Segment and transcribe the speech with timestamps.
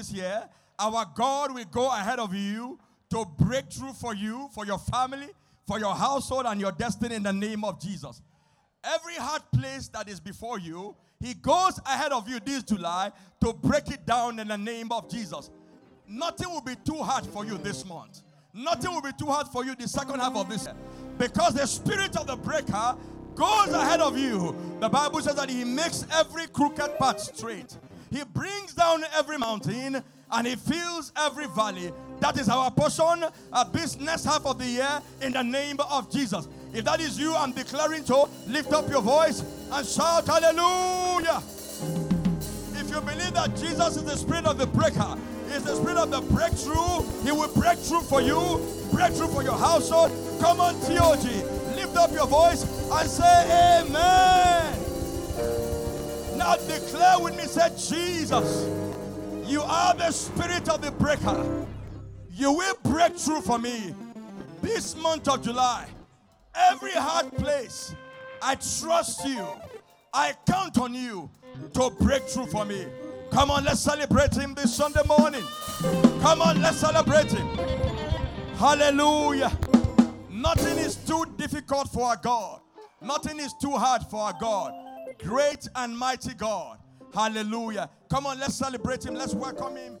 [0.00, 0.48] this year,
[0.78, 2.78] our God will go ahead of you
[3.10, 5.28] to break through for you, for your family,
[5.66, 8.22] for your household, and your destiny in the name of Jesus.
[8.82, 13.12] Every hard place that is before you, He goes ahead of you this July
[13.44, 15.50] to break it down in the name of Jesus.
[16.08, 18.22] Nothing will be too hard for you this month.
[18.54, 20.74] Nothing will be too hard for you the second half of this year.
[21.18, 22.96] Because the spirit of the breaker
[23.34, 24.56] goes ahead of you.
[24.80, 27.76] The Bible says that He makes every crooked path straight.
[28.10, 30.02] He brings down every mountain
[30.32, 31.92] and He fills every valley.
[32.20, 36.48] That is our portion, a business half of the year in the name of Jesus.
[36.74, 41.42] If that is you, I'm declaring to lift up your voice and shout hallelujah.
[42.74, 45.16] If you believe that Jesus is the spirit of the breaker,
[45.52, 48.60] is the spirit of the breakthrough, he will break through for you,
[48.92, 50.10] breakthrough for your household.
[50.40, 51.24] Come on, TOG,
[51.74, 54.09] lift up your voice and say amen.
[56.50, 58.68] Now declare with me, say Jesus,
[59.48, 61.46] you are the spirit of the breaker.
[62.28, 63.94] You will break through for me
[64.60, 65.86] this month of July.
[66.52, 67.94] Every hard place,
[68.42, 69.46] I trust you.
[70.12, 71.30] I count on you
[71.74, 72.84] to break through for me.
[73.30, 75.44] Come on, let's celebrate him this Sunday morning.
[76.20, 77.46] Come on, let's celebrate him.
[78.56, 79.56] Hallelujah.
[80.28, 82.60] Nothing is too difficult for our God.
[83.00, 84.89] Nothing is too hard for our God.
[85.22, 86.78] Great and mighty God.
[87.14, 87.90] Hallelujah.
[88.08, 89.14] Come on, let's celebrate him.
[89.14, 89.98] Let's welcome him.